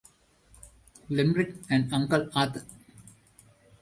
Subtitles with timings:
[1.09, 2.63] Limerick" and "Uncle Arthur".